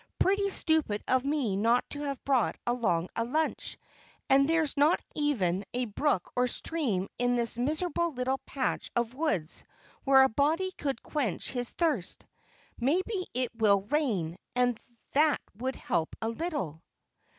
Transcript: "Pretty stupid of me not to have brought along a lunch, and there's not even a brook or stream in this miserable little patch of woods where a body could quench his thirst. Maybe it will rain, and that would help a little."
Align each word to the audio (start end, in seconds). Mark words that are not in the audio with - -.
"Pretty 0.17 0.49
stupid 0.49 1.03
of 1.07 1.25
me 1.25 1.55
not 1.55 1.87
to 1.91 2.01
have 2.01 2.25
brought 2.25 2.55
along 2.65 3.09
a 3.15 3.23
lunch, 3.23 3.77
and 4.31 4.49
there's 4.49 4.75
not 4.75 4.99
even 5.13 5.63
a 5.75 5.85
brook 5.85 6.31
or 6.35 6.47
stream 6.47 7.07
in 7.19 7.35
this 7.35 7.55
miserable 7.55 8.11
little 8.11 8.39
patch 8.39 8.89
of 8.95 9.13
woods 9.13 9.63
where 10.03 10.23
a 10.23 10.27
body 10.27 10.71
could 10.75 11.03
quench 11.03 11.51
his 11.51 11.69
thirst. 11.69 12.25
Maybe 12.79 13.27
it 13.35 13.51
will 13.53 13.83
rain, 13.83 14.39
and 14.55 14.79
that 15.13 15.39
would 15.59 15.75
help 15.75 16.15
a 16.19 16.29
little." 16.29 16.81